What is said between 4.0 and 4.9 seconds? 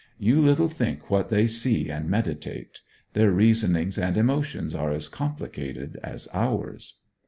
emotions are